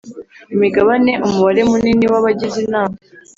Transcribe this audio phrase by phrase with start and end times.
[0.55, 2.95] imigabane umubare munini w abagize Inama